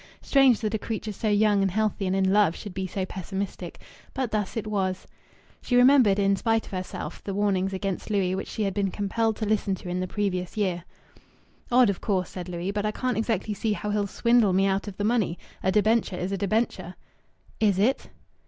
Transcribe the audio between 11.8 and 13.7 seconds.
of course!" said Louis. "But I can't exactly